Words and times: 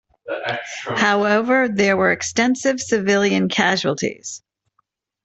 However, 0.97 1.69
there 1.69 1.95
were 1.95 2.11
extensive 2.11 2.81
civilian 2.81 3.49
casualties. 3.49 4.41